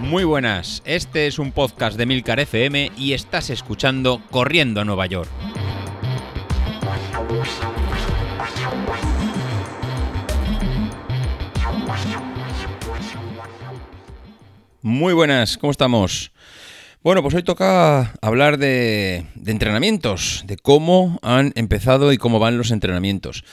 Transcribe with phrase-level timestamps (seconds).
[0.00, 5.04] Muy buenas, este es un podcast de Milcar FM y estás escuchando Corriendo a Nueva
[5.04, 5.28] York.
[14.80, 16.32] Muy buenas, ¿cómo estamos?
[17.02, 22.56] Bueno, pues hoy toca hablar de, de, entrenamientos, de cómo han empezado y cómo van
[22.56, 23.44] los entrenamientos.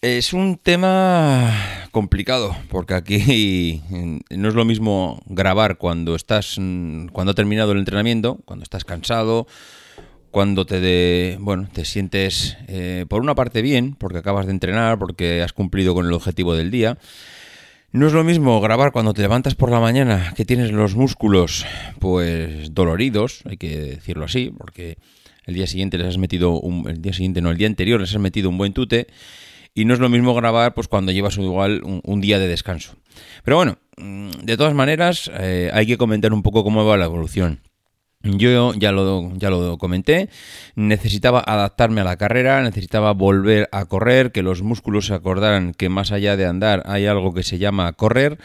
[0.00, 3.82] Es un tema complicado, porque aquí
[4.30, 9.48] no es lo mismo grabar cuando estás cuando ha terminado el entrenamiento, cuando estás cansado,
[10.30, 15.00] cuando te de, bueno, te sientes eh, por una parte bien, porque acabas de entrenar,
[15.00, 16.96] porque has cumplido con el objetivo del día.
[17.90, 21.66] No es lo mismo grabar cuando te levantas por la mañana, que tienes los músculos
[21.98, 24.96] pues doloridos, hay que decirlo así, porque
[25.44, 28.10] el día siguiente les has metido un, el día siguiente no, el día anterior les
[28.10, 29.08] has metido un buen tute
[29.78, 32.96] y no es lo mismo grabar pues cuando llevas igual un, día de descanso.
[33.44, 37.04] Pero bueno, mm, de todas maneras eh, hay que comentar un poco cómo va la
[37.04, 37.60] evolución.
[38.24, 40.30] Yo ya lo, ya lo comenté,
[40.74, 45.88] necesitaba adaptarme a la carrera, necesitaba volver a correr, que los músculos se acordaran que
[45.88, 48.38] más allá de andar hay algo que se llama correr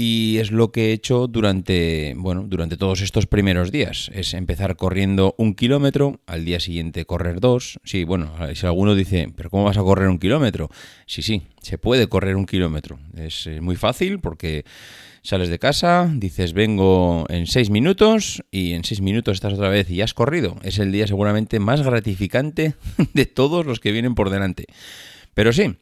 [0.00, 4.12] y es lo que he hecho durante, bueno, durante todos estos primeros días.
[4.14, 7.80] Es empezar corriendo un kilómetro, al día siguiente correr dos.
[7.82, 10.70] Sí, bueno, si alguno dice, pero ¿cómo vas a correr un kilómetro?
[11.06, 13.00] Sí, sí, se puede correr un kilómetro.
[13.16, 14.64] Es muy fácil porque
[15.22, 19.90] sales de casa, dices vengo en seis minutos y en seis minutos estás otra vez
[19.90, 20.58] y ya has corrido.
[20.62, 22.74] Es el día seguramente más gratificante
[23.14, 24.66] de todos los que vienen por delante.
[25.34, 25.76] Pero sí,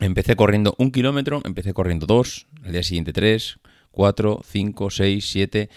[0.00, 3.58] Empecé corriendo un kilómetro, empecé corriendo dos, al día siguiente tres,
[3.90, 5.70] cuatro, cinco, seis, siete,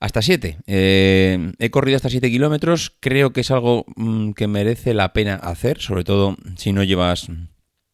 [0.00, 0.58] hasta siete.
[0.66, 5.36] Eh, he corrido hasta siete kilómetros, creo que es algo mm, que merece la pena
[5.36, 7.28] hacer, sobre todo si no llevas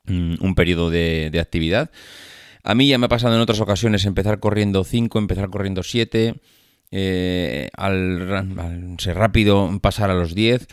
[0.06, 1.90] mm, un periodo de, actividad.
[2.64, 6.40] A mí ya me ha pasado en otras ocasiones empezar corriendo cinco, empezar corriendo siete,
[6.90, 10.66] eh, al, al, ser rápido pasar a los diez.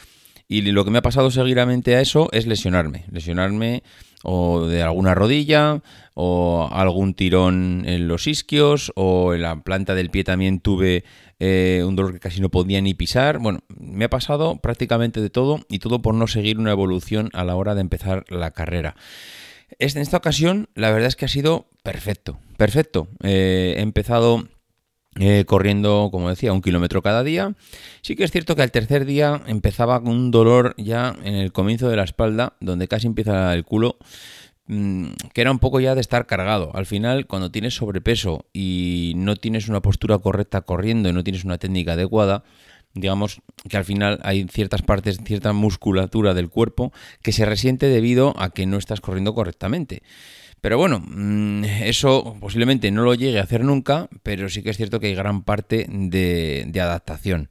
[0.49, 3.05] Y lo que me ha pasado seguidamente a eso es lesionarme.
[3.11, 3.83] Lesionarme
[4.23, 5.81] o de alguna rodilla
[6.13, 11.03] o algún tirón en los isquios o en la planta del pie también tuve
[11.39, 13.39] eh, un dolor que casi no podía ni pisar.
[13.39, 17.43] Bueno, me ha pasado prácticamente de todo y todo por no seguir una evolución a
[17.43, 18.95] la hora de empezar la carrera.
[19.79, 23.09] En esta ocasión la verdad es que ha sido perfecto, perfecto.
[23.21, 24.47] Eh, he empezado
[25.19, 27.55] eh, corriendo, como decía, un kilómetro cada día.
[28.01, 31.51] Sí que es cierto que al tercer día empezaba con un dolor ya en el
[31.51, 33.97] comienzo de la espalda, donde casi empieza el culo,
[34.67, 36.71] mm, que era un poco ya de estar cargado.
[36.75, 41.43] Al final, cuando tienes sobrepeso y no tienes una postura correcta corriendo y no tienes
[41.43, 42.43] una técnica adecuada,
[42.93, 46.91] digamos que al final hay ciertas partes, cierta musculatura del cuerpo
[47.21, 50.03] que se resiente debido a que no estás corriendo correctamente.
[50.67, 54.75] Pero bueno, mm, eso posiblemente no lo llegue a hacer nunca, pero sí que es
[54.75, 57.47] cierto que hay gran parte de, adaptación.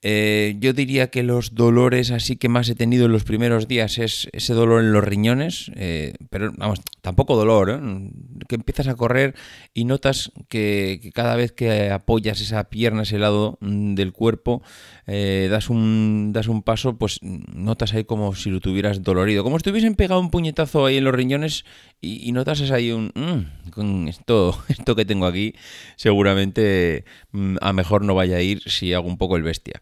[0.00, 3.98] Eh, yo diría que los dolores así que más he tenido en los primeros días
[3.98, 8.10] es ese dolor en los riñones, eh, pero vamos, tampoco dolor, ¿eh?
[8.48, 9.34] que empiezas a correr
[9.74, 14.62] y notas que, cada vez que apoyas esa pierna, ese lado mm, del cuerpo,
[15.04, 19.64] das, un, das un paso, pues notas ahí como si lo tuvieras dolorido, como si
[19.64, 21.64] te hubiesen pegado un puñetazo ahí en los riñones
[22.06, 23.10] y, notas es ahí un...
[23.14, 25.54] Mm, esto, esto que tengo aquí
[25.96, 29.80] seguramente mm, a mejor no vaya a ir si hago un poco el bestia.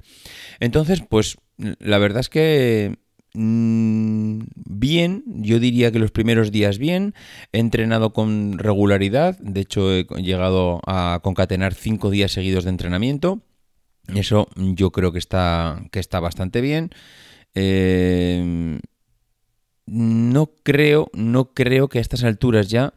[0.61, 2.97] Entonces, pues la verdad es que
[3.35, 7.15] mm, bien, yo diría que los primeros días bien,
[7.53, 13.43] he entrenado con regularidad, de hecho he llegado a concatenar cinco días seguidos de entrenamiento,
[14.15, 16.91] eso yo creo que está, que está bastante bien.
[17.55, 18.79] Eh,
[19.87, 22.95] no creo, no creo que a estas alturas ya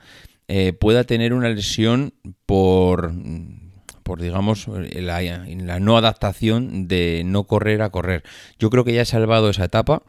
[0.47, 2.13] eh, pueda tener una lesión
[2.45, 3.13] por,
[4.03, 8.23] por digamos, la, la, no adaptación de no correr a correr.
[8.57, 10.03] Yo creo que ya he salvado esa etapa.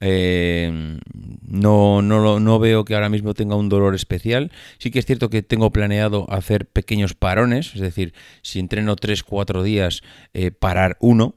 [0.00, 0.98] Eh,
[1.46, 4.50] no, no, no veo que ahora mismo tenga un dolor especial.
[4.78, 9.62] Sí que es cierto que tengo planeado hacer pequeños parones, es decir, si entreno 3-4
[9.62, 10.02] días,
[10.34, 11.36] eh, parar uno,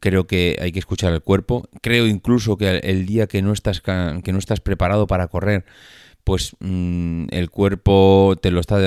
[0.00, 1.68] creo que hay que escuchar el cuerpo.
[1.80, 5.64] Creo incluso que el día que no estás, que no estás preparado para correr,
[6.24, 8.78] pues mm, el cuerpo te lo, está,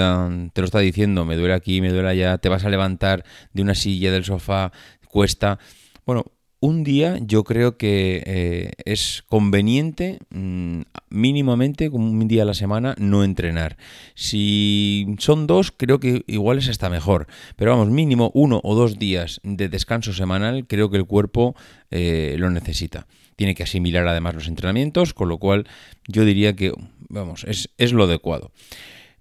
[0.53, 3.62] te lo está diciendo, me duele aquí, me duele allá, te vas a levantar de
[3.62, 4.71] una silla, del sofá,
[5.09, 5.59] cuesta.
[6.06, 6.25] Bueno,
[6.65, 12.56] un día yo creo que eh, es conveniente mm, mínimamente, como un día a la
[12.56, 13.77] semana, no entrenar.
[14.15, 17.27] Si son dos, creo que igual es hasta mejor.
[17.56, 21.56] Pero vamos, mínimo uno o dos días de descanso semanal, creo que el cuerpo
[21.91, 23.06] eh, lo necesita.
[23.35, 25.68] Tiene que asimilar además los entrenamientos, con lo cual
[26.07, 26.73] yo diría que,
[27.09, 28.51] vamos, es, es lo adecuado.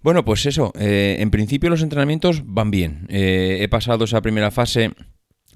[0.01, 3.07] Bueno, pues eso, eh, en principio los entrenamientos van bien.
[3.11, 4.93] He pasado esa primera fase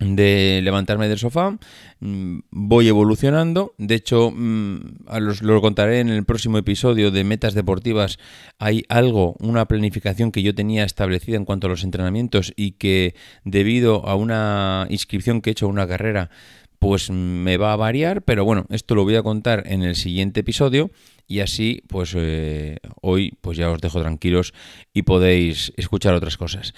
[0.01, 1.59] de levantarme del sofá,
[2.01, 5.07] mm, voy evolucionando, de hecho mm,
[5.41, 8.19] lo contaré en el próximo episodio de Metas Deportivas,
[8.59, 13.15] hay algo, una planificación que yo tenía establecida en cuanto a los entrenamientos y que
[13.45, 16.31] debido a una inscripción que he hecho a una carrera,
[16.79, 20.41] pues me va a variar, pero bueno, esto lo voy a contar en el siguiente
[20.41, 20.91] episodio
[21.27, 24.55] y así pues eh, hoy pues ya os dejo tranquilos
[24.93, 26.75] y podéis escuchar otras cosas.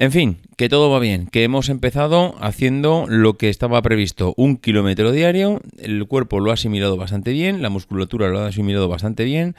[0.00, 4.56] En fin, que todo va bien, que hemos empezado haciendo lo que estaba previsto, un
[4.56, 9.24] kilómetro diario, el cuerpo lo ha asimilado bastante bien, la musculatura lo ha asimilado bastante
[9.24, 9.56] bien,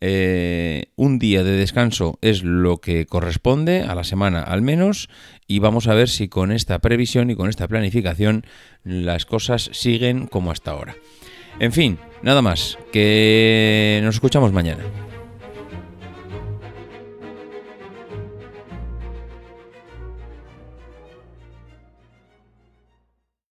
[0.00, 5.08] eh, un día de descanso es lo que corresponde a la semana al menos
[5.48, 8.46] y vamos a ver si con esta previsión y con esta planificación
[8.84, 10.94] las cosas siguen como hasta ahora.
[11.58, 14.84] En fin, nada más, que nos escuchamos mañana.